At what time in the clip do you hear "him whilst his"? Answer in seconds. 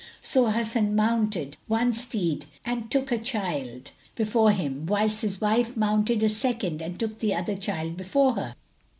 4.51-5.39